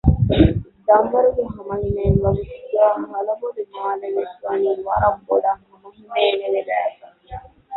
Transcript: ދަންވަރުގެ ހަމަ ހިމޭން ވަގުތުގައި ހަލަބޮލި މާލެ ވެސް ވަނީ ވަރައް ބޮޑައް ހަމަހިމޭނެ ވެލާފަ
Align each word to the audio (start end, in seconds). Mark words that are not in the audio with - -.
ދަންވަރުގެ 0.87 1.43
ހަމަ 1.55 1.75
ހިމޭން 1.83 2.17
ވަގުތުގައި 2.23 2.91
ހަލަބޮލި 3.09 3.63
މާލެ 3.73 4.09
ވެސް 4.17 4.35
ވަނީ 4.43 4.69
ވަރައް 4.87 5.21
ބޮޑައް 5.27 5.63
ހަމަހިމޭނެ 5.69 6.47
ވެލާފަ 6.53 7.05